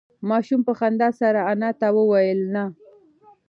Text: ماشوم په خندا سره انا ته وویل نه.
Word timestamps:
ماشوم 0.29 0.61
په 0.67 0.73
خندا 0.79 1.09
سره 1.19 1.39
انا 1.51 1.69
ته 1.79 1.87
وویل 1.97 2.39
نه. 2.53 2.65